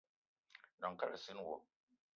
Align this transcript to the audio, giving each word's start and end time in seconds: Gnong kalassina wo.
Gnong 0.77 0.97
kalassina 0.99 1.41
wo. 1.47 1.55